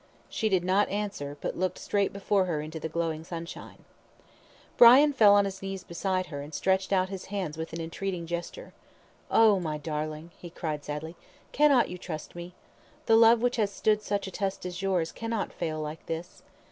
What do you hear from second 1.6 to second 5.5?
straight before her into the glowing sunshine. Brian fell on